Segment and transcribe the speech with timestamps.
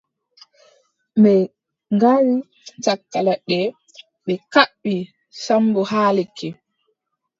[1.21, 1.33] Ɓe
[1.95, 2.33] ngari
[2.83, 3.59] caka ladde
[4.25, 4.93] ɓe kaɓɓi
[5.43, 6.49] Sammbo haa lekki.